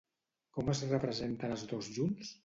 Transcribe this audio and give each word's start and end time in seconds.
Com 0.57 0.71
es 0.71 0.79
representen 0.93 1.53
els 1.57 1.65
dos 1.73 1.91
junts? 1.99 2.33